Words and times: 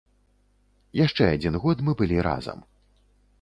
Яшчэ 1.05 1.23
адзін 1.35 1.59
год 1.67 1.85
мы 1.91 1.95
былі 2.01 2.17
разам. 2.29 2.65